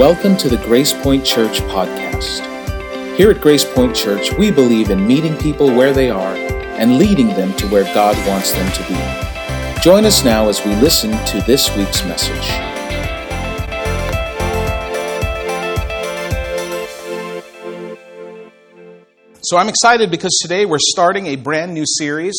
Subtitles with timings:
[0.00, 2.40] Welcome to the Grace Point Church podcast.
[3.18, 7.28] Here at Grace Point Church, we believe in meeting people where they are and leading
[7.28, 9.82] them to where God wants them to be.
[9.82, 12.46] Join us now as we listen to this week's message.
[19.42, 22.38] So I'm excited because today we're starting a brand new series.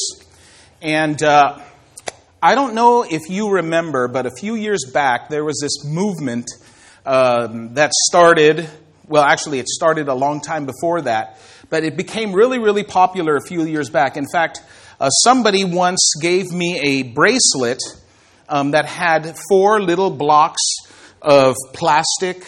[0.81, 1.59] And uh,
[2.41, 6.47] I don't know if you remember, but a few years back there was this movement
[7.05, 8.69] um, that started,
[9.07, 13.35] well, actually, it started a long time before that, but it became really, really popular
[13.35, 14.17] a few years back.
[14.17, 14.61] In fact,
[14.99, 17.81] uh, somebody once gave me a bracelet
[18.49, 20.61] um, that had four little blocks
[21.21, 22.45] of plastic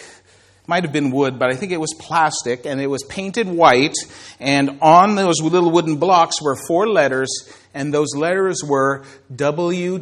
[0.66, 3.96] might have been wood, but I think it was plastic, and it was painted white.
[4.40, 7.30] And on those little wooden blocks were four letters,
[7.74, 10.00] and those letters were WWJD.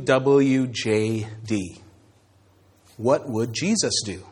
[2.96, 4.24] What would Jesus do?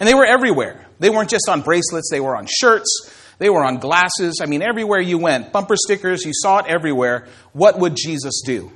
[0.00, 0.86] And they were everywhere.
[0.98, 4.40] They weren't just on bracelets, they were on shirts, they were on glasses.
[4.42, 7.26] I mean, everywhere you went, bumper stickers, you saw it everywhere.
[7.52, 8.70] What would Jesus do?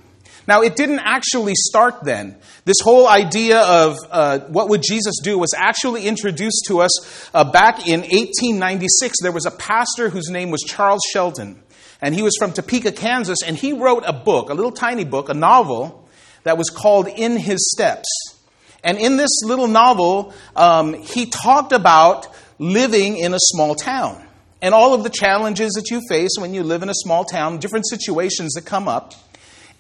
[0.49, 2.39] Now, it didn't actually start then.
[2.65, 7.45] This whole idea of uh, what would Jesus do was actually introduced to us uh,
[7.45, 9.19] back in 1896.
[9.21, 11.63] There was a pastor whose name was Charles Sheldon,
[12.01, 15.29] and he was from Topeka, Kansas, and he wrote a book, a little tiny book,
[15.29, 16.09] a novel
[16.45, 18.09] that was called In His Steps.
[18.85, 24.25] And in this little novel, um, he talked about living in a small town
[24.61, 27.59] and all of the challenges that you face when you live in a small town,
[27.59, 29.15] different situations that come up.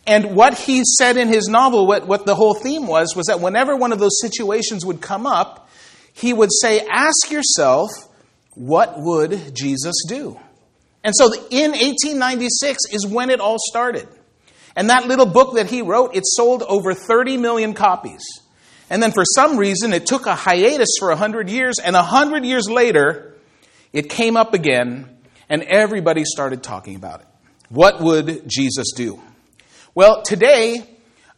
[0.06, 3.40] And what he said in his novel, what, what the whole theme was, was that
[3.40, 5.68] whenever one of those situations would come up,
[6.14, 7.90] he would say, Ask yourself,
[8.54, 10.38] what would Jesus do?
[11.04, 14.08] And so in 1896 is when it all started.
[14.74, 18.22] And that little book that he wrote, it sold over 30 million copies.
[18.90, 22.68] And then for some reason, it took a hiatus for 100 years, and 100 years
[22.70, 23.36] later,
[23.92, 25.08] it came up again,
[25.48, 27.26] and everybody started talking about it.
[27.68, 29.20] What would Jesus do?
[29.94, 30.82] Well, today,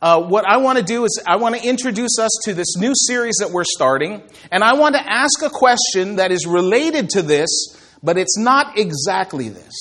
[0.03, 2.93] uh, what I want to do is I want to introduce us to this new
[2.95, 7.23] series that we're starting, and I want to ask a question that is related to
[7.23, 7.51] this,
[8.03, 9.75] but it's not exactly this.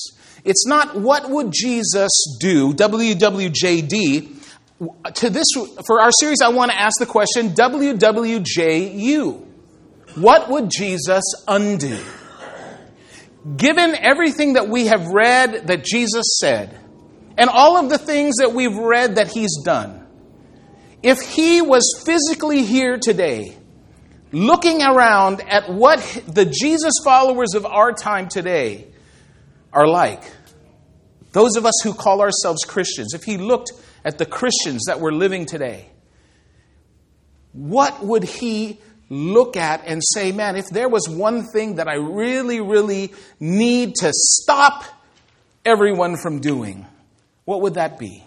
[0.44, 4.39] It's not what would Jesus do, WWJD.
[5.14, 5.46] To this,
[5.86, 9.46] for our series, I want to ask the question, WWJU.
[10.14, 11.98] What would Jesus undo?
[13.56, 16.78] Given everything that we have read that Jesus said,
[17.36, 20.06] and all of the things that we've read that he's done,
[21.02, 23.56] if he was physically here today,
[24.32, 28.88] looking around at what the Jesus followers of our time today
[29.72, 30.22] are like,
[31.32, 33.72] those of us who call ourselves Christians, if he looked
[34.04, 35.88] at the Christians that were living today,
[37.52, 41.94] what would he look at and say, man, if there was one thing that I
[41.94, 44.84] really, really need to stop
[45.64, 46.86] everyone from doing,
[47.44, 48.24] what would that be?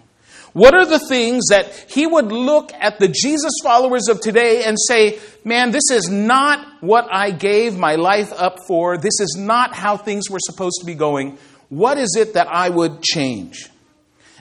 [0.52, 4.76] What are the things that he would look at the Jesus followers of today and
[4.78, 8.96] say, man, this is not what I gave my life up for.
[8.96, 11.38] This is not how things were supposed to be going.
[11.70, 13.68] What is it that I would change?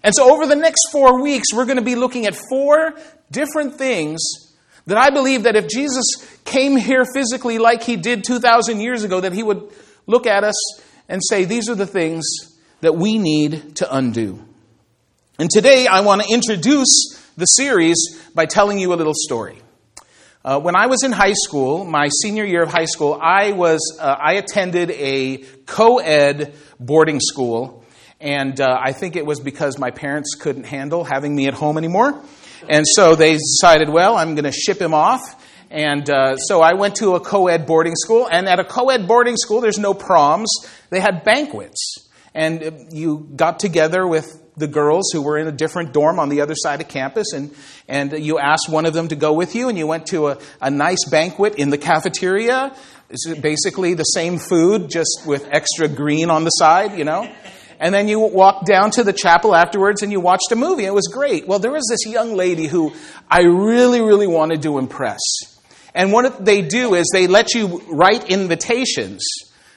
[0.03, 2.93] And so, over the next four weeks, we're going to be looking at four
[3.31, 4.19] different things
[4.85, 6.03] that I believe that if Jesus
[6.43, 9.71] came here physically like he did 2,000 years ago, that he would
[10.05, 10.55] look at us
[11.07, 12.25] and say, These are the things
[12.81, 14.43] that we need to undo.
[15.39, 17.97] And today I want to introduce the series
[18.35, 19.57] by telling you a little story.
[20.45, 23.79] Uh, when I was in high school, my senior year of high school, I was
[23.99, 27.82] uh, I attended a co-ed boarding school,
[28.23, 31.77] and uh, I think it was because my parents couldn't handle having me at home
[31.77, 32.23] anymore,
[32.69, 35.21] and so they decided, well, I'm going to ship him off.
[35.69, 38.89] And uh, so I went to a co ed boarding school, and at a co
[38.89, 40.49] ed boarding school, there's no proms.
[40.89, 42.07] They had banquets.
[42.33, 46.29] And uh, you got together with the girls who were in a different dorm on
[46.29, 47.53] the other side of campus, and,
[47.87, 50.37] and you asked one of them to go with you, and you went to a,
[50.61, 52.73] a nice banquet in the cafeteria.
[53.09, 57.29] It's basically the same food, just with extra green on the side, you know?
[57.83, 60.85] And then you walked down to the chapel afterwards and you watched a movie.
[60.85, 61.47] It was great.
[61.47, 62.93] Well, there was this young lady who
[63.29, 65.19] I really, really wanted to impress.
[65.93, 69.21] And what they do is they let you write invitations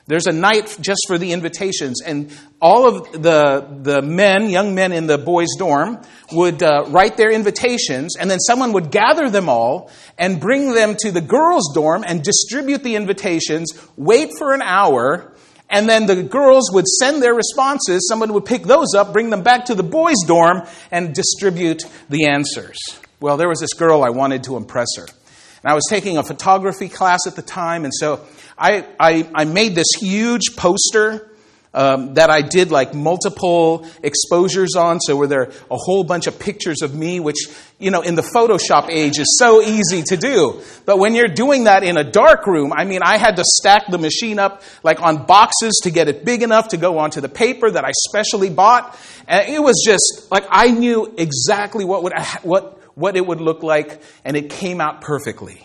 [0.08, 2.30] there's a night just for the invitations, and
[2.62, 6.00] all of the, the men, young men in the boys' dorm,
[6.30, 10.94] would uh, write their invitations, and then someone would gather them all and bring them
[11.00, 15.34] to the girls' dorm and distribute the invitations, wait for an hour,
[15.68, 18.06] and then the girls would send their responses.
[18.08, 22.26] Someone would pick those up, bring them back to the boys' dorm, and distribute the
[22.26, 22.78] answers.
[23.20, 25.04] Well, there was this girl I wanted to impress her.
[25.04, 28.24] And I was taking a photography class at the time, and so
[28.56, 31.30] I, I, I made this huge poster
[31.76, 34.98] um, that I did like multiple exposures on.
[34.98, 37.36] So were there a whole bunch of pictures of me, which,
[37.78, 40.62] you know, in the Photoshop age is so easy to do.
[40.86, 43.88] But when you're doing that in a dark room, I mean, I had to stack
[43.88, 47.28] the machine up like on boxes to get it big enough to go onto the
[47.28, 48.98] paper that I specially bought.
[49.28, 53.62] And it was just like I knew exactly what would, what, what it would look
[53.62, 55.62] like, and it came out perfectly.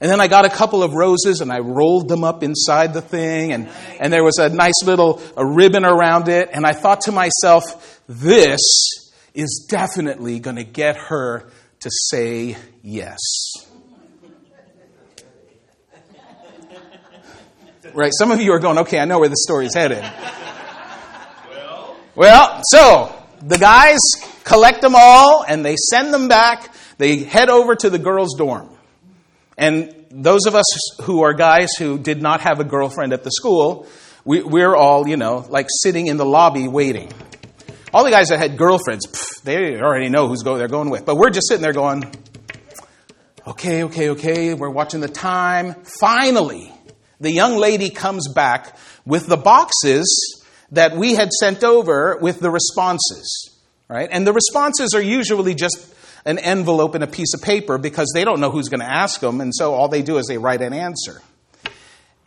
[0.00, 3.02] And then I got a couple of roses and I rolled them up inside the
[3.02, 3.68] thing, and,
[3.98, 6.50] and there was a nice little a ribbon around it.
[6.52, 8.60] And I thought to myself, this
[9.34, 11.50] is definitely going to get her
[11.80, 13.18] to say yes.
[17.94, 20.04] Right, some of you are going, okay, I know where the story's headed.
[21.50, 23.98] Well, well so the guys
[24.44, 26.72] collect them all and they send them back.
[26.98, 28.68] They head over to the girls' dorm.
[29.58, 30.64] And those of us
[31.02, 33.88] who are guys who did not have a girlfriend at the school,
[34.24, 37.12] we, we're all, you know, like sitting in the lobby waiting.
[37.92, 41.04] All the guys that had girlfriends, pff, they already know who's go, they're going with.
[41.04, 42.04] But we're just sitting there going,
[43.46, 45.74] okay, okay, okay, we're watching the time.
[45.82, 46.72] Finally,
[47.20, 52.50] the young lady comes back with the boxes that we had sent over with the
[52.50, 53.58] responses,
[53.88, 54.08] right?
[54.12, 55.94] And the responses are usually just
[56.28, 59.18] an envelope and a piece of paper because they don't know who's going to ask
[59.20, 61.22] them, and so all they do is they write an answer.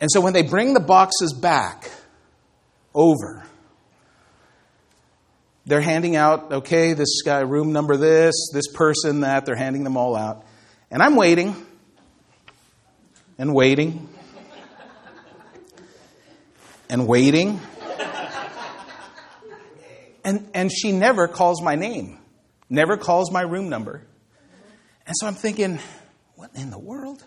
[0.00, 1.88] And so when they bring the boxes back
[2.92, 3.44] over,
[5.66, 9.96] they're handing out, okay, this guy, room number this, this person that, they're handing them
[9.96, 10.44] all out.
[10.90, 11.54] And I'm waiting
[13.38, 14.08] and waiting
[16.90, 17.60] and waiting.
[20.24, 22.18] And, and she never calls my name
[22.72, 24.02] never calls my room number.
[25.06, 25.78] And so I'm thinking,
[26.36, 27.22] what in the world?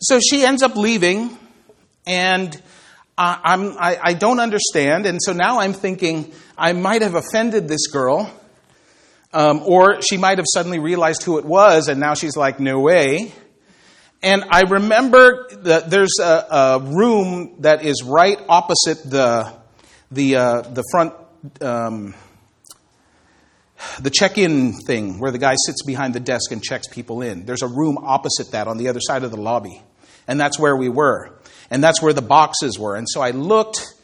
[0.00, 1.36] So she ends up leaving,
[2.06, 2.60] and
[3.16, 5.06] I'm, I, I don't understand.
[5.06, 8.30] And so now I'm thinking, I might have offended this girl,
[9.32, 12.80] um, or she might have suddenly realized who it was, and now she's like, no
[12.80, 13.32] way.
[14.22, 19.54] And I remember that there's a, a room that is right opposite the,
[20.10, 21.14] the, uh, the front.
[21.62, 22.14] Um,
[24.00, 27.46] the check in thing where the guy sits behind the desk and checks people in.
[27.46, 29.82] There's a room opposite that on the other side of the lobby.
[30.26, 31.38] And that's where we were.
[31.70, 32.96] And that's where the boxes were.
[32.96, 33.94] And so I looked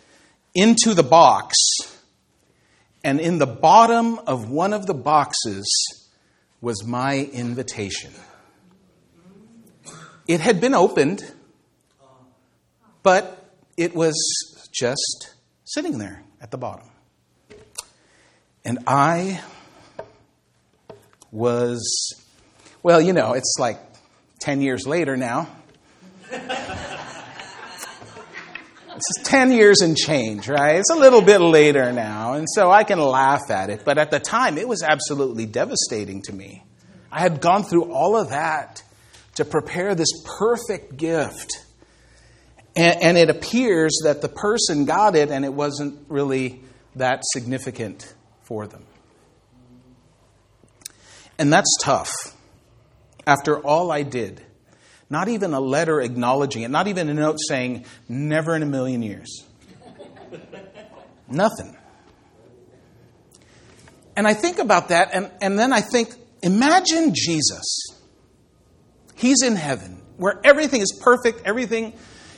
[0.55, 1.55] into the box,
[3.05, 5.67] and in the bottom of one of the boxes
[6.61, 8.13] was my invitation.
[10.27, 11.23] It had been opened,
[13.03, 14.17] but it was
[14.73, 15.35] just
[15.65, 16.89] sitting there at the bottom.
[18.65, 19.41] And I
[21.31, 22.15] was,
[22.83, 23.79] well, you know, it's like
[24.41, 25.49] 10 years later now.
[28.97, 30.77] It's 10 years and change, right?
[30.77, 33.85] It's a little bit later now, and so I can laugh at it.
[33.85, 36.65] But at the time, it was absolutely devastating to me.
[37.13, 38.83] I had gone through all of that
[39.35, 40.09] to prepare this
[40.39, 41.63] perfect gift.
[42.75, 46.63] And, and it appears that the person got it, and it wasn't really
[46.95, 48.15] that significant
[48.45, 48.86] for them.
[51.39, 52.13] And that's tough.
[53.27, 54.43] After all I did,
[55.11, 59.03] not even a letter acknowledging it, not even a note saying, never in a million
[59.03, 59.45] years.
[61.29, 61.77] Nothing.
[64.17, 67.89] And I think about that, and, and then I think, imagine Jesus.
[69.15, 71.93] He's in heaven, where everything is perfect, everything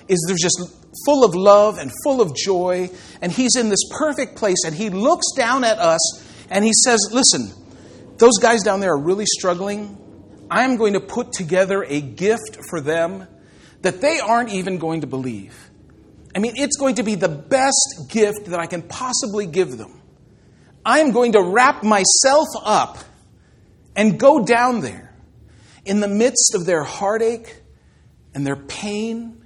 [0.09, 0.59] is there's just
[1.05, 2.91] full of love and full of joy,
[3.21, 6.99] and he's in this perfect place, and he looks down at us and he says,
[7.13, 7.53] Listen,
[8.19, 9.97] those guys down there are really struggling.
[10.51, 13.27] I'm going to put together a gift for them
[13.83, 15.57] that they aren't even going to believe.
[16.35, 20.01] I mean, it's going to be the best gift that I can possibly give them.
[20.85, 22.99] I am going to wrap myself up
[23.95, 25.15] and go down there
[25.85, 27.63] in the midst of their heartache
[28.35, 29.45] and their pain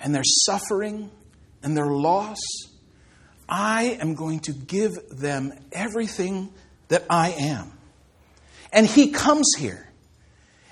[0.00, 1.10] and their suffering
[1.62, 2.38] and their loss.
[3.48, 6.52] I am going to give them everything
[6.88, 7.72] that I am.
[8.72, 9.86] And he comes here.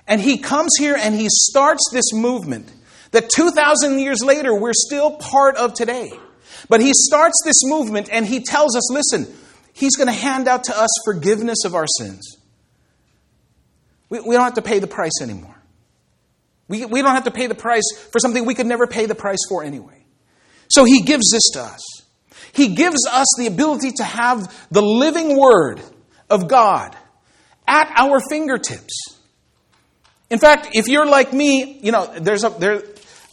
[0.06, 2.72] And he comes here and he starts this movement
[3.12, 6.10] that 2,000 years later we're still part of today.
[6.68, 9.32] But he starts this movement and he tells us listen,
[9.72, 12.38] he's going to hand out to us forgiveness of our sins.
[14.08, 15.54] We, we don't have to pay the price anymore.
[16.68, 19.14] We, we don't have to pay the price for something we could never pay the
[19.14, 20.04] price for anyway.
[20.68, 21.80] So he gives this to us.
[22.52, 25.80] He gives us the ability to have the living word
[26.28, 26.96] of God
[27.70, 29.16] at our fingertips.
[30.28, 32.82] In fact, if you're like me, you know, there's a there.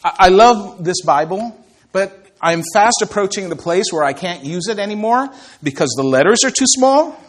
[0.03, 1.59] I love this Bible,
[1.91, 5.27] but I'm fast approaching the place where I can't use it anymore
[5.63, 7.19] because the letters are too small.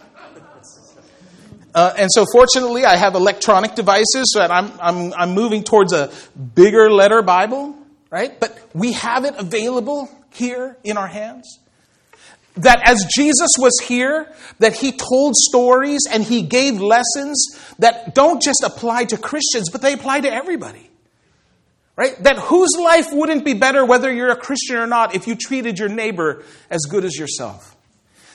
[1.74, 6.10] Uh, and so, fortunately, I have electronic devices, so I'm, I'm, I'm moving towards a
[6.54, 7.74] bigger letter Bible,
[8.10, 8.38] right?
[8.38, 11.58] But we have it available here in our hands.
[12.58, 18.42] That as Jesus was here, that he told stories and he gave lessons that don't
[18.42, 20.90] just apply to Christians, but they apply to everybody.
[21.94, 22.20] Right?
[22.22, 25.78] That whose life wouldn't be better whether you're a Christian or not if you treated
[25.78, 27.76] your neighbor as good as yourself?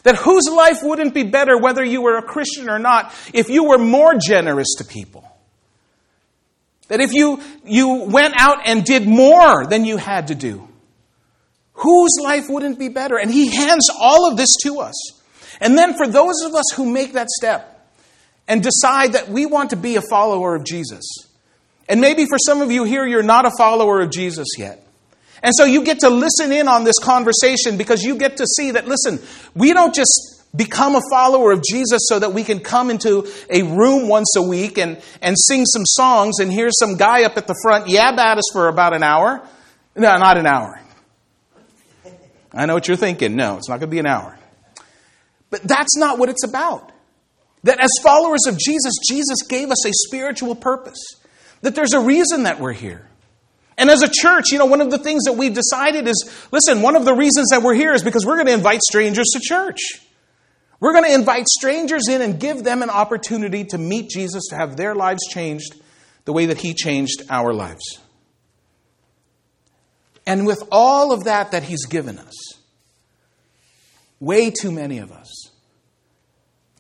[0.04, 3.64] That whose life wouldn't be better whether you were a Christian or not if you
[3.64, 5.24] were more generous to people?
[6.90, 10.68] That if you, you went out and did more than you had to do,
[11.74, 13.18] whose life wouldn't be better?
[13.18, 14.94] And he hands all of this to us.
[15.60, 17.70] And then for those of us who make that step
[18.48, 21.04] and decide that we want to be a follower of Jesus,
[21.88, 24.86] and maybe for some of you here, you're not a follower of Jesus yet.
[25.42, 28.72] And so you get to listen in on this conversation because you get to see
[28.72, 29.20] that, listen,
[29.54, 33.64] we don't just become a follower of Jesus so that we can come into a
[33.64, 37.48] room once a week and, and sing some songs and hear some guy up at
[37.48, 39.46] the front yab at us for about an hour.
[39.96, 40.80] No, not an hour.
[42.54, 43.36] I know what you're thinking.
[43.36, 44.38] No, it's not going to be an hour.
[45.50, 46.92] But that's not what it's about.
[47.64, 51.00] That as followers of Jesus, Jesus gave us a spiritual purpose.
[51.62, 53.08] That there's a reason that we're here.
[53.78, 56.82] And as a church, you know, one of the things that we've decided is listen,
[56.82, 59.40] one of the reasons that we're here is because we're going to invite strangers to
[59.42, 59.80] church.
[60.80, 64.56] We're going to invite strangers in and give them an opportunity to meet Jesus, to
[64.58, 65.74] have their lives changed
[66.26, 68.00] the way that He changed our lives.
[70.26, 72.34] And with all of that that He's given us,
[74.20, 75.52] way too many of us,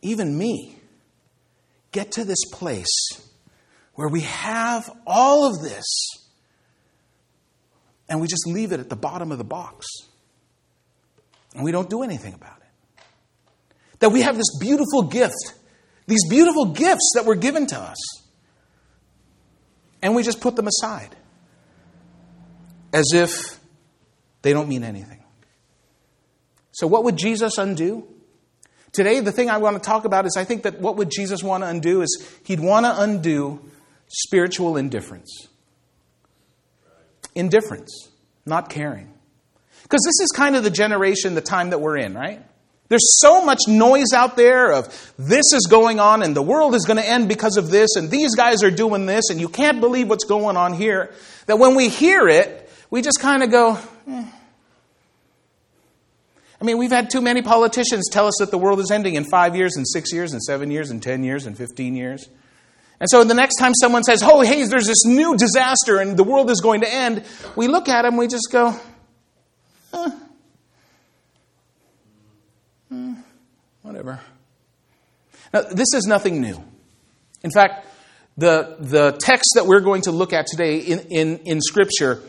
[0.01, 0.75] even me,
[1.91, 2.89] get to this place
[3.95, 5.85] where we have all of this
[8.09, 9.85] and we just leave it at the bottom of the box.
[11.55, 13.03] And we don't do anything about it.
[13.99, 15.53] That we have this beautiful gift,
[16.07, 17.97] these beautiful gifts that were given to us,
[20.01, 21.15] and we just put them aside
[22.93, 23.59] as if
[24.43, 25.23] they don't mean anything.
[26.71, 28.07] So, what would Jesus undo?
[28.91, 31.41] Today, the thing I want to talk about is I think that what would Jesus
[31.43, 33.59] want to undo is he'd want to undo
[34.07, 35.47] spiritual indifference.
[37.33, 38.09] Indifference,
[38.45, 39.11] not caring.
[39.81, 42.43] Because this is kind of the generation, the time that we're in, right?
[42.89, 46.85] There's so much noise out there of this is going on and the world is
[46.85, 49.79] going to end because of this and these guys are doing this and you can't
[49.79, 51.11] believe what's going on here
[51.47, 52.62] that when we hear it,
[52.93, 54.25] we just kind of go, eh.
[56.61, 59.25] I mean, we've had too many politicians tell us that the world is ending in
[59.25, 62.29] five years and six years and seven years and ten years and fifteen years.
[62.99, 66.23] And so the next time someone says, oh, hey, there's this new disaster and the
[66.23, 67.23] world is going to end,
[67.55, 68.79] we look at them, we just go,
[69.91, 70.11] huh.
[72.89, 73.13] Hmm,
[73.81, 74.19] whatever.
[75.51, 76.63] Now, this is nothing new.
[77.43, 77.87] In fact,
[78.37, 82.21] the, the text that we're going to look at today in, in, in Scripture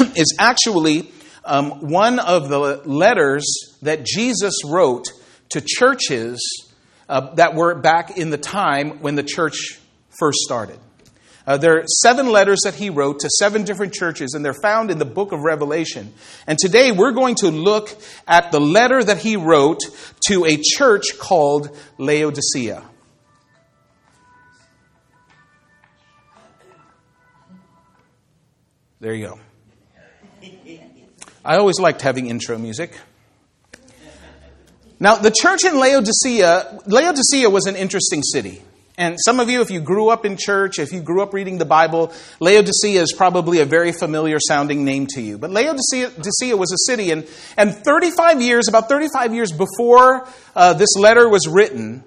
[0.16, 1.10] is actually
[1.44, 3.44] um, one of the letters
[3.82, 5.08] that Jesus wrote
[5.50, 6.68] to churches
[7.08, 9.78] uh, that were back in the time when the church
[10.18, 10.78] first started.
[11.46, 14.90] Uh, there are seven letters that he wrote to seven different churches, and they're found
[14.90, 16.12] in the book of Revelation.
[16.46, 17.90] And today we're going to look
[18.28, 19.80] at the letter that he wrote
[20.28, 22.84] to a church called Laodicea.
[29.00, 29.40] There you go.
[31.44, 32.92] I always liked having intro music.
[34.98, 38.60] Now, the church in Laodicea, Laodicea was an interesting city.
[38.98, 41.56] And some of you, if you grew up in church, if you grew up reading
[41.56, 45.38] the Bible, Laodicea is probably a very familiar sounding name to you.
[45.38, 50.94] But Laodicea was a city, and, and 35 years, about 35 years before uh, this
[50.98, 52.04] letter was written,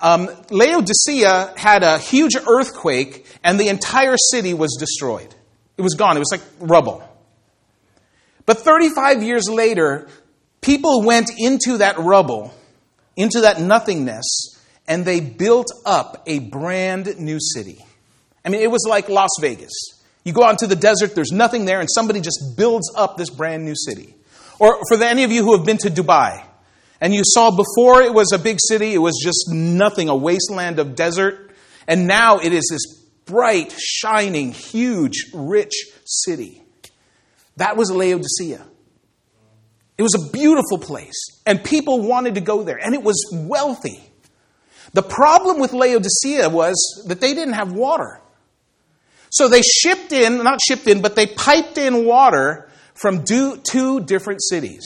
[0.00, 5.32] um, Laodicea had a huge earthquake, and the entire city was destroyed.
[5.76, 7.08] It was gone, it was like rubble.
[8.44, 10.08] But 35 years later,
[10.62, 12.54] People went into that rubble,
[13.16, 14.56] into that nothingness,
[14.86, 17.84] and they built up a brand new city.
[18.44, 19.72] I mean, it was like Las Vegas.
[20.24, 23.28] You go out into the desert, there's nothing there, and somebody just builds up this
[23.28, 24.14] brand new city.
[24.60, 26.44] Or for the, any of you who have been to Dubai,
[27.00, 30.78] and you saw before it was a big city, it was just nothing, a wasteland
[30.78, 31.50] of desert,
[31.88, 35.72] and now it is this bright, shining, huge, rich
[36.04, 36.61] city.
[37.56, 38.66] That was Laodicea.
[39.98, 44.02] It was a beautiful place, and people wanted to go there, and it was wealthy.
[44.94, 48.20] The problem with Laodicea was that they didn't have water.
[49.30, 54.42] So they shipped in, not shipped in, but they piped in water from two different
[54.42, 54.84] cities.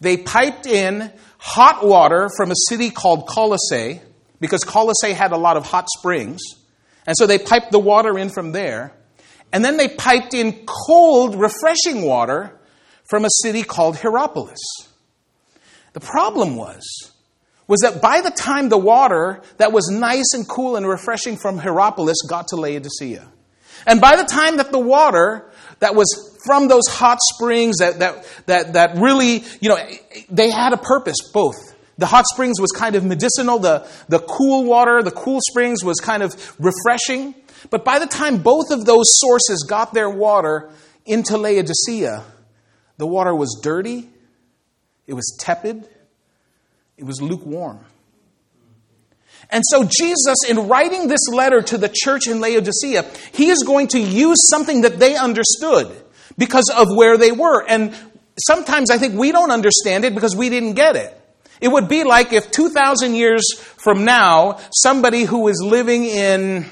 [0.00, 4.00] They piped in hot water from a city called Colossae,
[4.40, 6.40] because Colossae had a lot of hot springs.
[7.06, 8.94] And so they piped the water in from there.
[9.52, 12.58] And then they piped in cold, refreshing water
[13.08, 14.60] from a city called Hierapolis.
[15.92, 17.12] The problem was,
[17.66, 21.58] was that by the time the water that was nice and cool and refreshing from
[21.58, 23.26] Hierapolis got to Laodicea,
[23.86, 28.26] and by the time that the water that was from those hot springs that, that,
[28.46, 29.78] that, that really, you know,
[30.30, 31.56] they had a purpose, both.
[31.98, 36.00] The hot springs was kind of medicinal, the, the cool water, the cool springs was
[36.00, 37.34] kind of refreshing.
[37.68, 40.70] But by the time both of those sources got their water
[41.04, 42.24] into Laodicea,
[42.96, 44.08] the water was dirty,
[45.06, 45.88] it was tepid,
[46.96, 47.84] it was lukewarm.
[49.50, 53.88] And so, Jesus, in writing this letter to the church in Laodicea, he is going
[53.88, 55.90] to use something that they understood
[56.38, 57.64] because of where they were.
[57.66, 57.94] And
[58.38, 61.16] sometimes I think we don't understand it because we didn't get it.
[61.60, 66.66] It would be like if 2,000 years from now, somebody who is living in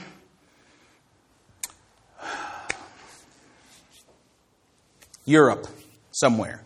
[5.28, 5.66] Europe
[6.11, 6.64] somewhere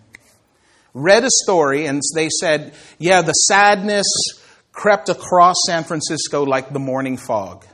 [0.95, 4.07] read a story and they said, yeah, the sadness
[4.73, 7.66] crept across San Francisco like the morning fog.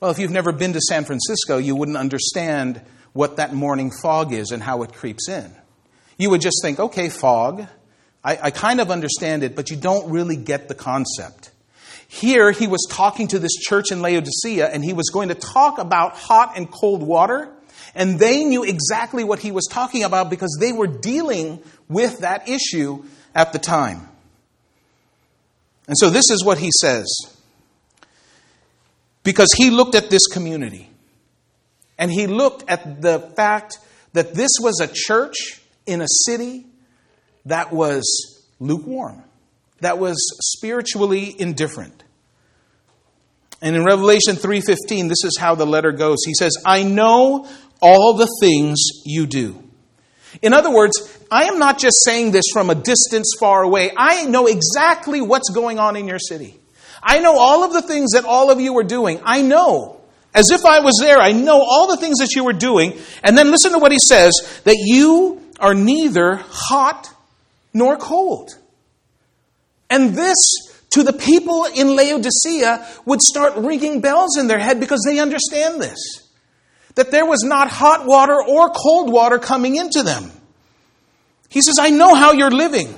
[0.00, 2.80] Well, if you've never been to San Francisco, you wouldn't understand
[3.12, 5.54] what that morning fog is and how it creeps in.
[6.18, 7.66] You would just think, okay, fog.
[8.22, 11.50] I, I kind of understand it, but you don't really get the concept.
[12.08, 15.78] Here, he was talking to this church in Laodicea, and he was going to talk
[15.78, 17.52] about hot and cold water,
[17.94, 22.48] and they knew exactly what he was talking about because they were dealing with that
[22.48, 23.04] issue
[23.34, 24.08] at the time.
[25.86, 27.06] And so, this is what he says.
[29.22, 30.88] Because he looked at this community,
[31.98, 33.78] and he looked at the fact
[34.12, 36.66] that this was a church in a city
[37.46, 38.04] that was
[38.58, 39.22] lukewarm,
[39.80, 42.02] that was spiritually indifferent.
[43.62, 46.18] And in Revelation 3:15 this is how the letter goes.
[46.24, 47.48] He says, "I know
[47.80, 49.56] all the things you do."
[50.42, 50.92] In other words,
[51.30, 53.92] I am not just saying this from a distance far away.
[53.96, 56.58] I know exactly what's going on in your city.
[57.02, 59.20] I know all of the things that all of you are doing.
[59.24, 59.96] I know
[60.34, 61.18] as if I was there.
[61.18, 63.00] I know all the things that you were doing.
[63.24, 64.32] And then listen to what he says
[64.64, 67.08] that you are neither hot
[67.72, 68.54] nor cold.
[69.88, 70.36] And this,
[70.90, 75.80] to the people in Laodicea, would start ringing bells in their head because they understand
[75.80, 75.98] this.
[76.96, 80.30] That there was not hot water or cold water coming into them.
[81.48, 82.94] He says, I know how you're living.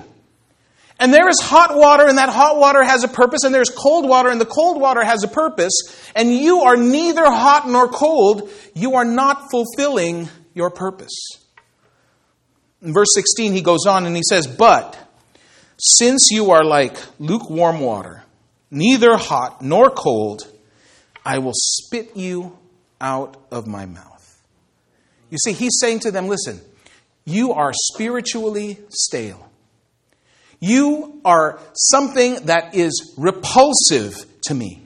[1.00, 4.08] And there is hot water, and that hot water has a purpose, and there's cold
[4.08, 5.72] water, and the cold water has a purpose,
[6.16, 8.50] and you are neither hot nor cold.
[8.74, 11.14] You are not fulfilling your purpose.
[12.82, 14.96] In verse 16, he goes on and he says, But
[15.78, 18.24] since you are like lukewarm water,
[18.70, 20.50] neither hot nor cold,
[21.24, 22.58] I will spit you
[23.00, 24.42] out of my mouth.
[25.30, 26.61] You see, he's saying to them, Listen,
[27.24, 29.48] you are spiritually stale.
[30.61, 34.82] You are something that is repulsive to me.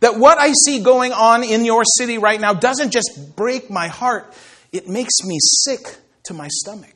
[0.00, 3.88] That what I see going on in your city right now doesn't just break my
[3.88, 4.32] heart,
[4.72, 5.80] it makes me sick
[6.24, 6.94] to my stomach.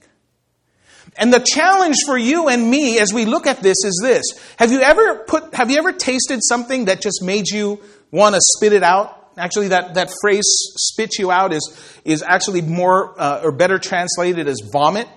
[1.17, 4.25] And the challenge for you and me as we look at this is this.
[4.59, 7.81] Have you ever put have you ever tasted something that just made you
[8.11, 9.16] want to spit it out?
[9.37, 10.45] Actually, that, that phrase
[10.77, 15.09] spit you out is, is actually more uh, or better translated as vomit.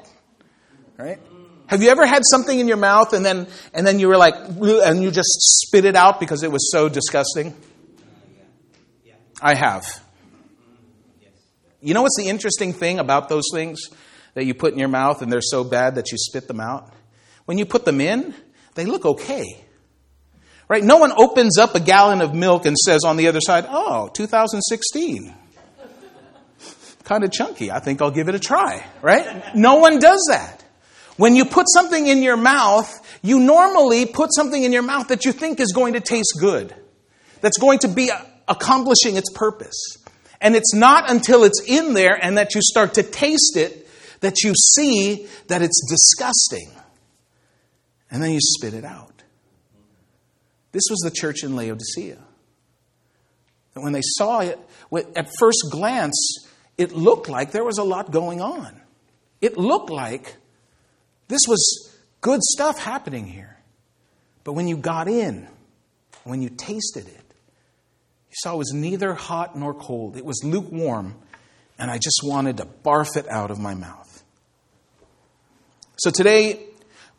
[0.98, 1.20] Right?
[1.68, 4.34] Have you ever had something in your mouth and then and then you were like
[4.34, 7.56] and you just spit it out because it was so disgusting?
[9.40, 9.86] I have.
[11.80, 13.80] You know what's the interesting thing about those things
[14.34, 16.92] that you put in your mouth and they're so bad that you spit them out?
[17.46, 18.34] When you put them in,
[18.74, 19.64] they look okay.
[20.70, 20.84] Right?
[20.84, 24.08] No one opens up a gallon of milk and says on the other side, "Oh,
[24.14, 25.36] 2016."
[27.10, 27.72] kind of chunky.
[27.72, 29.56] I think I'll give it a try, right?
[29.56, 30.64] No one does that.
[31.18, 32.88] When you put something in your mouth,
[33.24, 36.74] you normally put something in your mouth that you think is going to taste good,
[37.42, 38.12] that's going to be
[38.48, 39.98] accomplishing its purpose.
[40.40, 43.88] And it's not until it's in there and that you start to taste it
[44.22, 46.70] that you see that it's disgusting.
[48.12, 49.19] And then you spit it out.
[50.72, 52.20] This was the church in Laodicea.
[53.76, 54.60] And when they saw it,
[55.16, 58.80] at first glance, it looked like there was a lot going on.
[59.42, 60.36] It looked like
[61.28, 63.58] this was good stuff happening here.
[64.44, 65.48] But when you got in,
[66.24, 67.34] When you tasted it,
[68.30, 70.18] you saw it was neither hot nor cold.
[70.18, 71.16] It was lukewarm,
[71.78, 74.24] and I just wanted to barf it out of my mouth.
[75.98, 76.68] So today,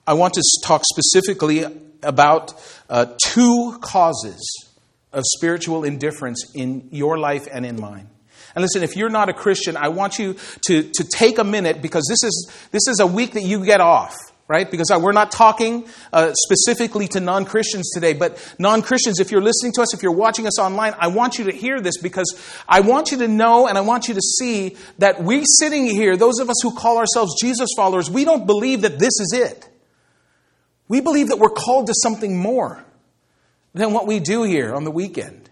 [0.06, 1.64] I want to talk specifically
[2.02, 2.54] about
[2.88, 4.68] uh, two causes
[5.12, 8.08] of spiritual indifference in your life and in mine.
[8.54, 10.36] And listen, if you're not a Christian, I want you
[10.66, 13.80] to, to take a minute because this is, this is a week that you get
[13.80, 14.16] off
[14.50, 14.68] right?
[14.68, 19.30] Because uh, we're not talking uh, specifically to non Christians today, but non Christians, if
[19.30, 21.98] you're listening to us, if you're watching us online, I want you to hear this
[21.98, 22.34] because
[22.68, 26.16] I want you to know and I want you to see that we sitting here,
[26.16, 29.69] those of us who call ourselves Jesus followers, we don't believe that this is it.
[30.90, 32.84] We believe that we're called to something more
[33.74, 35.48] than what we do here on the weekend.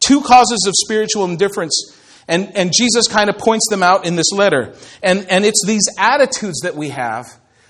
[0.00, 1.96] Two causes of spiritual indifference
[2.28, 4.74] and, and Jesus kind of points them out in this letter.
[5.02, 7.26] And, and it's these attitudes that we have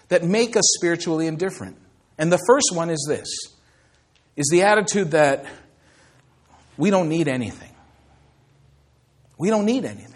[0.08, 1.76] that make us spiritually indifferent.
[2.18, 3.28] And the first one is this
[4.34, 5.46] is the attitude that
[6.76, 7.72] we don't need anything.
[9.38, 10.09] We don't need anything.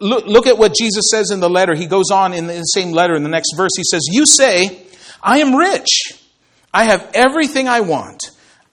[0.00, 1.74] Look, look at what Jesus says in the letter.
[1.74, 3.72] He goes on in the same letter in the next verse.
[3.76, 4.82] He says, You say,
[5.22, 6.20] I am rich.
[6.72, 8.22] I have everything I want.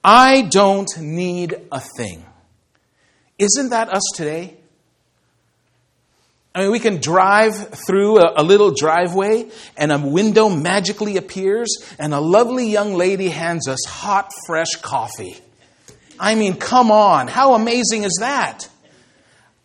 [0.04, 2.26] I don't need a thing.
[3.38, 4.58] Isn't that us today?
[6.54, 11.69] I mean, we can drive through a, a, little driveway and a window magically appears
[11.97, 15.39] and a lovely young lady hands us hot, fresh coffee.
[16.19, 17.28] I mean, come on.
[17.28, 18.67] How amazing is that?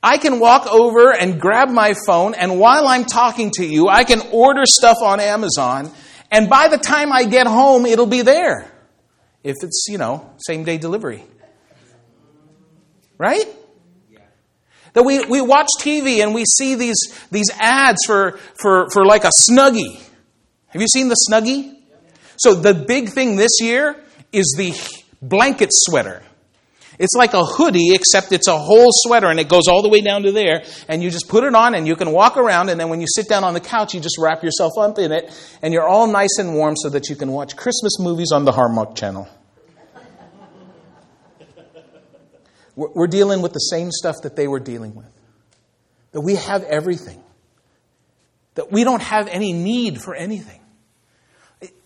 [0.03, 4.05] I can walk over and grab my phone, and while I'm talking to you, I
[4.05, 5.91] can order stuff on Amazon,
[6.31, 8.71] and by the time I get home, it'll be there.
[9.43, 11.23] If it's, you know, same day delivery.
[13.19, 13.47] Right?
[14.93, 16.97] That we, we watch TV and we see these,
[17.31, 20.01] these ads for, for, for like a Snuggie.
[20.69, 21.77] Have you seen the Snuggie?
[22.39, 24.75] So the big thing this year is the
[25.21, 26.23] blanket sweater.
[26.99, 30.01] It's like a hoodie, except it's a whole sweater and it goes all the way
[30.01, 30.65] down to there.
[30.89, 32.71] And you just put it on and you can walk around.
[32.71, 35.13] And then when you sit down on the couch, you just wrap yourself up in
[35.13, 35.31] it.
[35.63, 38.53] And you're all nice and warm so that you can watch Christmas movies on the
[38.53, 39.29] Hallmark Channel.
[42.77, 45.11] We're dealing with the same stuff that they were dealing with.
[46.13, 47.23] That we have everything.
[48.55, 50.61] That we don't have any need for anything.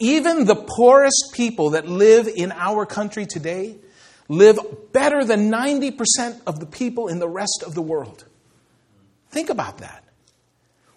[0.00, 3.76] Even the poorest people that live in our country today
[4.30, 4.60] live
[4.92, 8.24] better than 90% of the people in the rest of the world.
[9.30, 10.04] Think about that.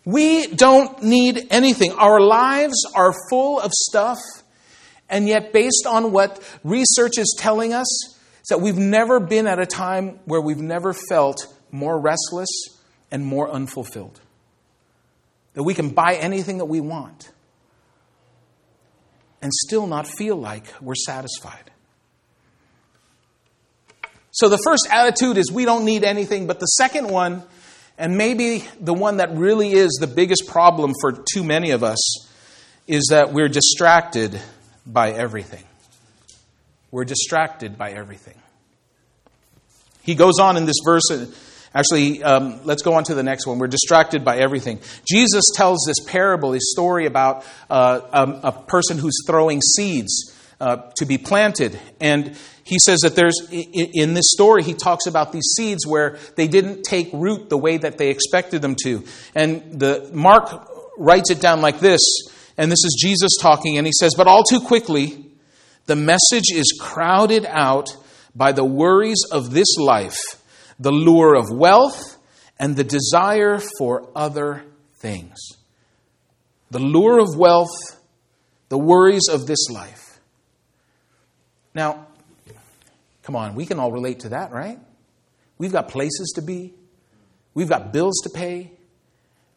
[0.05, 1.93] We don't need anything.
[1.93, 4.19] Our lives are full of stuff,
[5.09, 7.87] and yet, based on what research is telling us,
[8.41, 12.49] is that we've never been at a time where we've never felt more restless
[13.09, 14.21] and more unfulfilled.
[15.53, 17.31] That we can buy anything that we want
[19.41, 21.71] and still not feel like we're satisfied.
[24.33, 27.43] So the first attitude is we don't need anything, but the second one,
[27.99, 32.27] and maybe the one that really is the biggest problem for too many of us,
[32.87, 34.41] is that we're distracted
[34.87, 35.63] by everything.
[36.89, 38.33] We're distracted by everything.
[40.01, 41.11] He goes on in this verse.
[41.11, 41.27] Uh,
[41.75, 43.59] actually, um, let's go on to the next one.
[43.59, 44.79] We're distracted by everything.
[45.07, 50.77] Jesus tells this parable, this story about uh, um, a person who's throwing seeds uh,
[50.95, 51.79] to be planted.
[52.01, 56.47] And he says that there's, in this story, he talks about these seeds where they
[56.47, 59.03] didn't take root the way that they expected them to.
[59.35, 61.99] And the Mark writes it down like this,
[62.57, 65.25] and this is Jesus talking, and he says, But all too quickly,
[65.87, 67.89] the message is crowded out
[68.33, 70.19] by the worries of this life,
[70.79, 72.17] the lure of wealth,
[72.57, 74.63] and the desire for other
[74.95, 75.37] things.
[76.71, 77.99] The lure of wealth,
[78.69, 80.19] the worries of this life.
[81.75, 82.07] Now,
[83.23, 84.79] come on, we can all relate to that, right?
[85.57, 86.73] We've got places to be,
[87.53, 88.71] we've got bills to pay,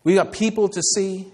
[0.05, 1.33] we've got people to see.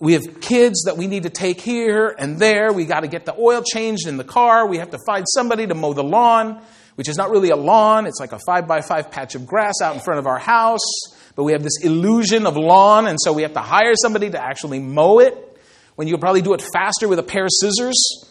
[0.00, 2.72] We have kids that we need to take here and there.
[2.72, 4.68] We got to get the oil changed in the car.
[4.68, 6.62] We have to find somebody to mow the lawn,
[6.94, 8.06] which is not really a lawn.
[8.06, 10.88] It's like a five by five patch of grass out in front of our house.
[11.34, 14.40] But we have this illusion of lawn, and so we have to hire somebody to
[14.40, 15.58] actually mow it
[15.96, 18.24] when you could probably do it faster with a pair of scissors.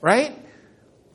[0.00, 0.41] Right?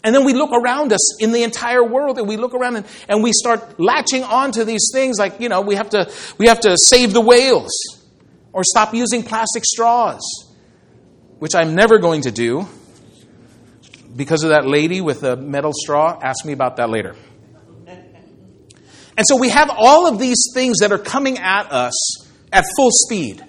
[0.03, 2.85] And then we look around us in the entire world and we look around and,
[3.09, 6.59] and we start latching onto these things like, you know, we have to we have
[6.61, 7.71] to save the whales
[8.53, 10.21] or stop using plastic straws,
[11.39, 12.67] which I'm never going to do
[14.15, 16.19] because of that lady with the metal straw.
[16.21, 17.15] Ask me about that later.
[19.17, 22.91] And so we have all of these things that are coming at us at full
[22.91, 23.43] speed.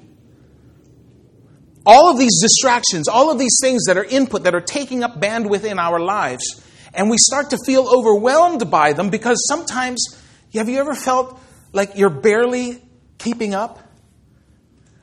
[1.89, 5.19] All of these distractions, all of these things that are input, that are taking up
[5.19, 10.05] bandwidth in our lives, and we start to feel overwhelmed by them because sometimes,
[10.53, 11.41] have you ever felt
[11.73, 12.83] like you're barely
[13.17, 13.81] keeping up?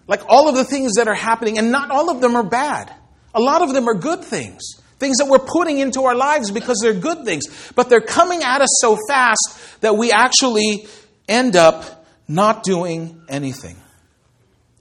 [0.08, 2.94] Like all of the things that are happening, and not all of them are bad.
[3.34, 4.62] A lot of them are good things.
[5.00, 7.72] Things that we're putting into our lives because they're good things.
[7.76, 10.86] But they're coming at us so fast that we actually
[11.28, 13.76] end up not doing anything.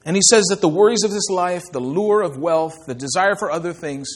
[0.05, 3.37] And he says that the worries of this life, the lure of wealth, the desire
[3.37, 4.09] for other things,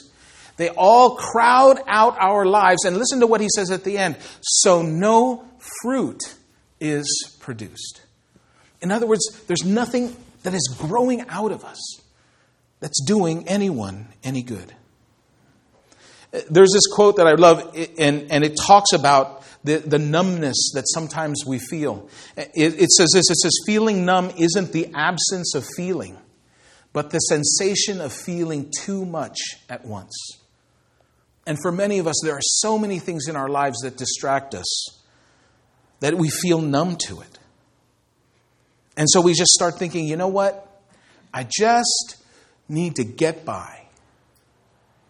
[0.59, 2.85] they all crowd out our lives.
[2.85, 5.47] And listen to what he says at the end so no
[5.83, 6.21] fruit
[6.81, 8.03] is produced.
[8.81, 12.01] In other words, there's nothing that is growing out of us
[12.81, 14.73] that's doing anyone any good.
[16.33, 19.38] Uh, there's this quote that I love, and, and it talks about
[19.69, 22.09] the, the numbness that sometimes we feel.
[22.39, 26.17] It, it says this it says, feeling numb isn't the absence of feeling,
[26.95, 29.37] but the sensation of feeling too much
[29.69, 30.17] at once.
[31.47, 34.55] And for many of us, there are so many things in our lives that distract
[34.55, 35.03] us
[36.01, 37.39] that we feel numb to it.
[38.97, 40.83] And so we just start thinking, you know what?
[41.33, 42.17] I just
[42.71, 43.87] need to get by.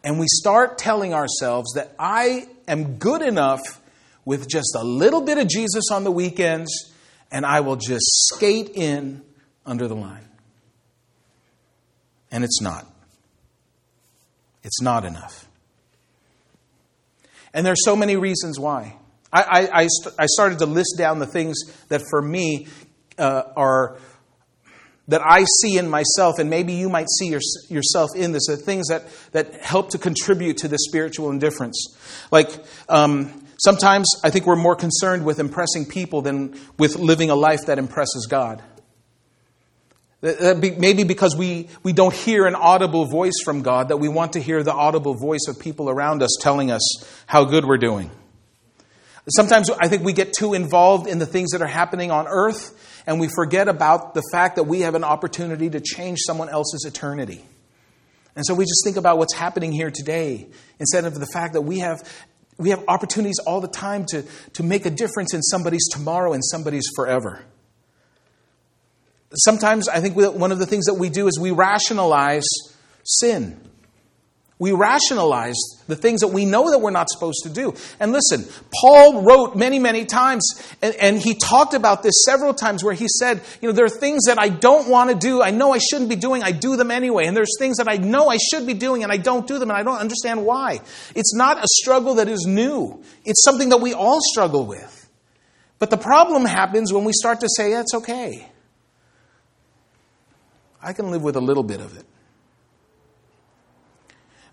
[0.02, 3.80] And we start telling ourselves that I am good enough
[4.28, 6.92] with just a little bit of Jesus on the weekends,
[7.32, 9.22] and I will just skate in
[9.64, 10.28] under the line.
[12.30, 12.86] And it's not.
[14.62, 15.48] It's not enough.
[17.54, 18.98] And there's so many reasons why.
[19.32, 21.56] I, I, I, st- I started to list down the things
[21.88, 22.66] that for me
[23.16, 23.96] uh, are
[25.08, 28.58] that I see in myself, and maybe you might see your, yourself in this, the
[28.58, 31.96] things that, that help to contribute to this spiritual indifference.
[32.30, 32.50] Like,
[32.90, 37.66] um, Sometimes I think we're more concerned with impressing people than with living a life
[37.66, 38.62] that impresses God.
[40.20, 44.40] Maybe because we, we don't hear an audible voice from God, that we want to
[44.40, 46.82] hear the audible voice of people around us telling us
[47.26, 48.10] how good we're doing.
[49.28, 53.02] Sometimes I think we get too involved in the things that are happening on earth
[53.06, 56.84] and we forget about the fact that we have an opportunity to change someone else's
[56.84, 57.44] eternity.
[58.36, 61.62] And so we just think about what's happening here today instead of the fact that
[61.62, 61.98] we have
[62.58, 66.44] we have opportunities all the time to, to make a difference in somebody's tomorrow and
[66.44, 67.44] somebody's forever.
[69.44, 72.46] Sometimes I think one of the things that we do is we rationalize
[73.04, 73.60] sin.
[74.60, 77.74] We rationalize the things that we know that we're not supposed to do.
[78.00, 78.44] And listen,
[78.80, 80.44] Paul wrote many, many times,
[80.82, 83.88] and, and, he talked about this several times where he said, you know, there are
[83.88, 85.42] things that I don't want to do.
[85.42, 86.42] I know I shouldn't be doing.
[86.42, 87.26] I do them anyway.
[87.26, 89.70] And there's things that I know I should be doing and I don't do them
[89.70, 90.80] and I don't understand why.
[91.14, 93.00] It's not a struggle that is new.
[93.24, 95.08] It's something that we all struggle with.
[95.78, 98.48] But the problem happens when we start to say, yeah, it's okay.
[100.82, 102.04] I can live with a little bit of it.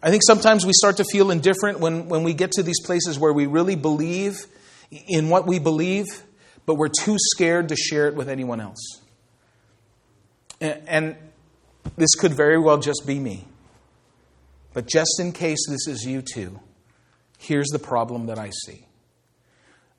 [0.06, 3.18] I think sometimes we start to feel indifferent when, when we get to these places
[3.18, 4.46] where we really believe
[4.92, 6.06] in what we believe,
[6.68, 9.02] but we're too scared to share it with anyone else.
[10.62, 11.16] And, and
[11.98, 13.48] this could very well just be me.
[14.74, 16.60] But just in case this is you too,
[17.40, 18.86] here's the problem that I see.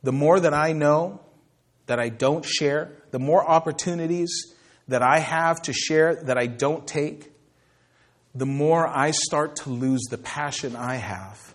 [0.05, 1.21] The more that I know
[1.87, 4.55] that I don't share, the more opportunities
[4.87, 7.33] that I have to share that I don't take,
[8.37, 11.55] the more I start to lose the passion I have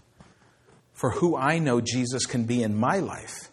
[0.94, 3.50] for who I know Jesus can be in my life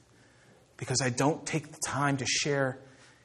[0.76, 2.78] because I don't take the time to share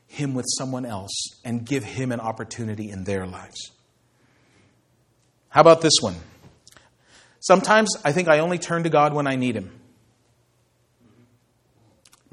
[0.07, 1.11] him with someone else
[1.43, 3.71] and give him an opportunity in their lives.
[5.49, 6.15] How about this one?
[7.39, 9.71] Sometimes I think I only turn to God when I need him.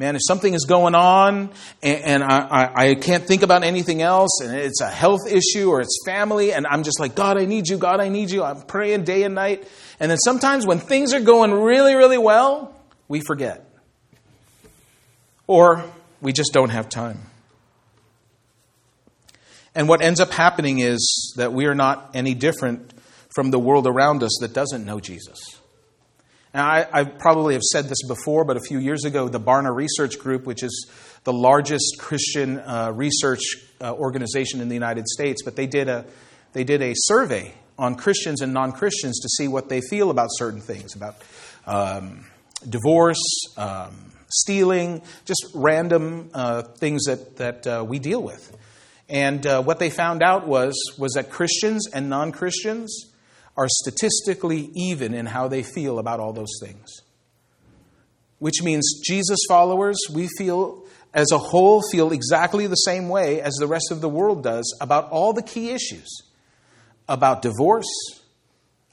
[0.01, 1.51] Man, if something is going on
[1.83, 5.69] and, and I, I, I, can't think about anything else and it's a health issue
[5.69, 8.43] or it's family and I'm just like, God, I need you, God, I need you.
[8.43, 9.69] I'm praying day and night.
[10.01, 12.75] And then sometimes when things are going really, really well,
[13.09, 13.63] we forget.
[15.47, 15.85] Or
[16.23, 17.19] we just don't have time.
[19.75, 22.95] And what ends up happening is that we are not any different
[23.35, 25.60] from the world around us that doesn't know Jesus.
[26.53, 29.73] Now, I, I, probably have said this before, but a few years ago, the Barna
[29.75, 30.91] Research Group, which is
[31.23, 33.41] the largest Christian uh, research
[33.81, 36.05] uh, organization in the United States, but they did a
[36.53, 40.29] they did a survey on Christians and non Christians to see what they feel about
[40.33, 41.17] certain things, about
[41.67, 42.27] um,
[42.69, 43.23] divorce,
[43.57, 48.57] um, stealing, just random uh, things that that uh, we deal with.
[49.09, 53.10] And uh, what they found out was was that Christians and non Christians
[53.61, 56.89] are statistically even in how they feel about all those things.
[58.39, 63.53] Which means Jesus followers, we feel as a whole feel exactly the same way as
[63.57, 66.23] the rest of the world does about all the key issues
[67.07, 67.91] about divorce,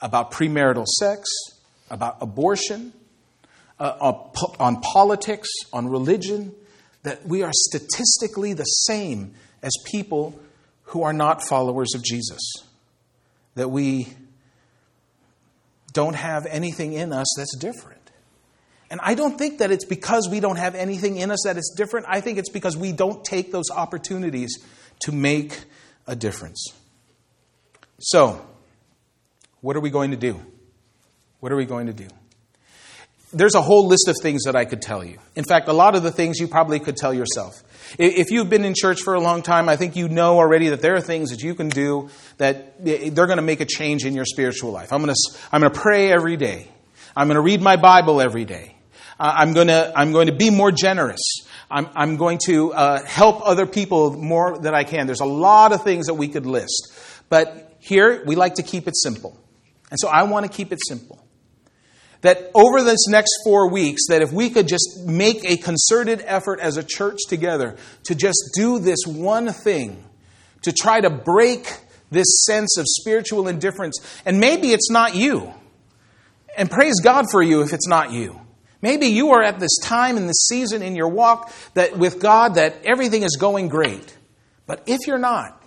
[0.01, 1.29] about premarital sex,
[1.89, 2.91] about abortion,
[3.79, 3.95] uh,
[4.59, 6.53] on politics, on religion,
[7.03, 10.37] that we are statistically the same as people
[10.85, 12.41] who are not followers of Jesus.
[13.55, 14.07] That we
[15.97, 18.11] don't have anything in us that's different.
[18.91, 21.73] And I don't think that it's because we don't have anything in us that is
[21.75, 22.05] different.
[22.07, 24.63] I think it's because we don't take those opportunities
[24.99, 25.59] to make
[26.05, 26.67] a difference.
[27.99, 28.45] So,
[29.61, 30.39] what are we going to do?
[31.39, 32.09] What are we going to do?
[33.33, 35.17] There's a whole list of things that I could tell you.
[35.35, 37.55] In fact, a lot of the things you probably could tell yourself.
[37.97, 40.81] If you've been in church for a long time, I think you know already that
[40.81, 44.13] there are things that you can do that they're going to make a change in
[44.13, 44.91] your spiritual life.
[44.91, 46.67] I'm going to, I'm going to pray every day.
[47.15, 48.75] I'm going to read my Bible every day.
[49.19, 51.21] I'm going to, I'm going to be more generous.
[51.71, 55.07] I'm, I'm going to uh, help other people more than I can.
[55.07, 56.93] There's a lot of things that we could list.
[57.29, 59.37] But here, we like to keep it simple.
[59.89, 61.26] And so I want to keep it simple.
[62.21, 66.59] That over this next four weeks, that if we could just make a concerted effort
[66.59, 67.75] as a church together
[68.05, 70.03] to just do this one thing,
[70.63, 71.71] to try to break
[72.09, 73.99] this sense of spiritual indifference.
[74.25, 75.53] And maybe it's not you.
[76.57, 78.39] And praise God for you if it's not you.
[78.81, 82.55] Maybe you are at this time in this season in your walk that with God
[82.55, 84.15] that everything is going great.
[84.65, 85.61] But if you're not,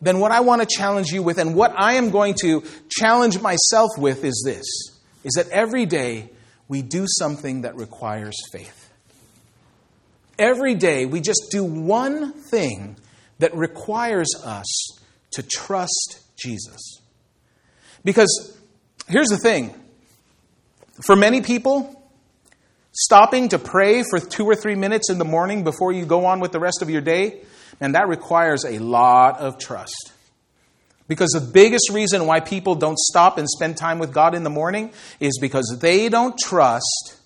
[0.00, 3.40] then what I want to challenge you with and what I am going to challenge
[3.40, 4.91] myself with is this
[5.24, 6.30] is that every day
[6.68, 8.90] we do something that requires faith.
[10.38, 12.96] Every day we just do one thing
[13.38, 14.98] that requires us
[15.32, 17.00] to trust Jesus.
[18.04, 18.56] Because
[19.08, 19.74] here's the thing
[21.04, 21.98] for many people,
[22.92, 26.40] stopping to pray for two or three minutes in the morning before you go on
[26.40, 27.42] with the rest of your day,
[27.80, 30.11] and that requires a lot of trust.
[31.08, 34.50] Because the biggest reason why people don't stop and spend time with God in the
[34.50, 37.16] morning is because they don't trust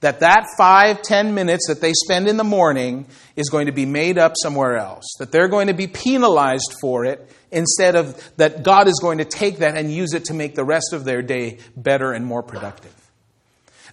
[0.00, 3.06] that that five, ten minutes that they spend in the morning
[3.36, 5.04] is going to be made up somewhere else.
[5.18, 9.24] That they're going to be penalized for it instead of that God is going to
[9.24, 12.42] take that and use it to make the rest of their day better and more
[12.42, 12.92] productive.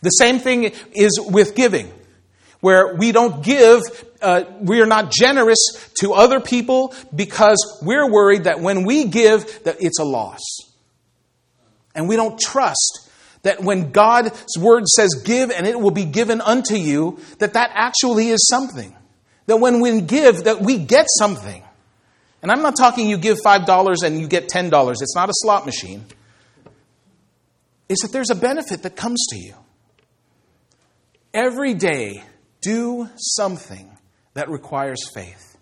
[0.02, 1.90] The same thing is with giving,
[2.60, 3.82] where we don't give,
[4.22, 5.60] uh, we are not generous
[6.00, 10.42] to other people because we're worried that when we give, that it's a loss.
[11.96, 13.10] And we don't trust
[13.44, 17.72] that when God's word says give and it will be given unto you, that that
[17.74, 18.96] actually is something.
[19.48, 21.64] That when we give, that we get something.
[22.42, 24.92] And I'm not talking you give $5 and you get $10.
[24.92, 26.06] It's not a slot machine.
[27.90, 29.56] It's that there's a benefit that comes to you.
[31.34, 32.24] Every day,
[32.62, 33.98] do something
[34.34, 35.58] that requires faith.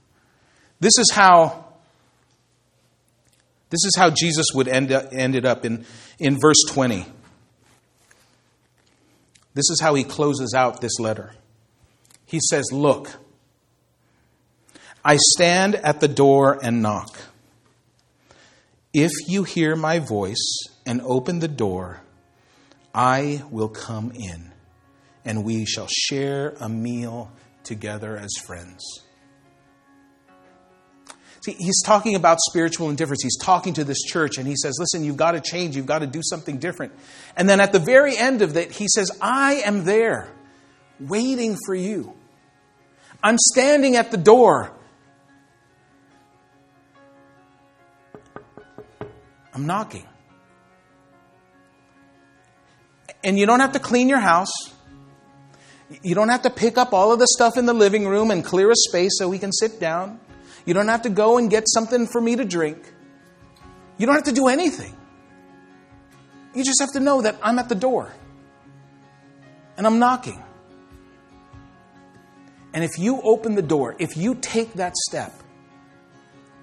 [0.79, 1.65] This is how
[3.69, 5.85] this is how Jesus would end up, ended up in,
[6.17, 7.05] in verse 20.
[9.53, 11.33] This is how he closes out this letter.
[12.25, 13.11] He says, Look,
[15.05, 17.17] I stand at the door and knock.
[18.93, 22.01] If you hear my voice and open the door,
[22.93, 24.51] I will come in
[25.23, 27.31] and we shall share a meal
[27.69, 28.83] together as friends.
[31.41, 33.23] See, he's talking about spiritual indifference.
[33.23, 35.75] He's talking to this church and he says, Listen, you've got to change.
[35.77, 36.91] You've got to do something different.
[37.37, 40.29] And then at the very end of it, he says, I am there
[40.99, 42.13] waiting for you.
[43.23, 44.73] I'm standing at the door.
[49.53, 50.07] I'm knocking.
[53.23, 54.51] And you don't have to clean your house.
[56.03, 58.45] You don't have to pick up all of the stuff in the living room and
[58.45, 60.19] clear a space so we can sit down.
[60.65, 62.77] You don't have to go and get something for me to drink.
[63.97, 64.95] You don't have to do anything.
[66.53, 68.11] You just have to know that I'm at the door
[69.77, 70.43] and I'm knocking.
[72.73, 75.33] And if you open the door, if you take that step,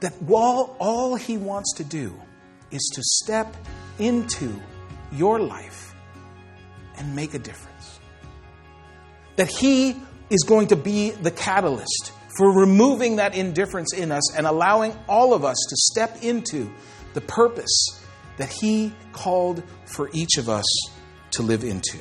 [0.00, 2.14] that all, all he wants to do
[2.70, 3.56] is to step
[3.98, 4.60] into
[5.12, 5.94] your life
[6.96, 7.75] and make a difference
[9.36, 9.96] that He
[10.30, 15.32] is going to be the catalyst for removing that indifference in us and allowing all
[15.32, 16.70] of us to step into
[17.14, 18.00] the purpose
[18.36, 20.66] that He called for each of us
[21.32, 21.98] to live into.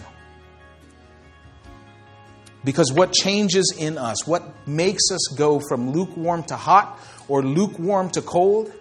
[2.63, 8.09] Because what changes in us, what makes us go from lukewarm to hot or lukewarm
[8.11, 8.73] to cold,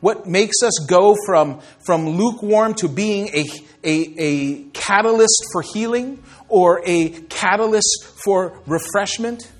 [0.00, 3.44] what makes us go from, from lukewarm to being a,
[3.84, 9.50] a, a catalyst for healing or a catalyst for refreshment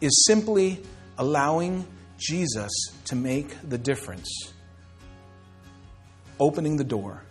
[0.00, 0.80] is simply
[1.18, 1.86] allowing
[2.18, 2.70] Jesus
[3.06, 4.28] to make the difference
[6.40, 7.22] opening the door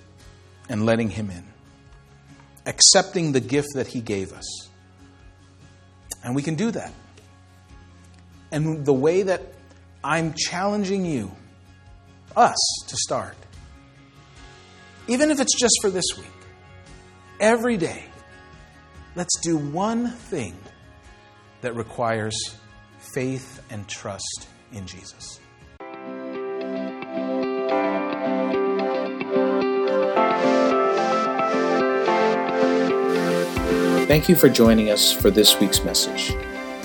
[0.69, 1.45] and letting Him in,
[2.65, 4.69] accepting the gift that He gave us.
[6.23, 6.93] And we can do that.
[8.51, 9.53] And the way that
[10.03, 11.31] I'm challenging you,
[12.37, 12.57] us,
[12.87, 13.35] to start,
[15.07, 16.27] even if it's just for this week,
[17.39, 18.05] every day,
[19.15, 20.55] let's do one thing
[21.61, 22.55] that requires
[23.13, 25.39] faith and trust in Jesus.
[34.07, 36.33] Thank you for joining us for this week's message.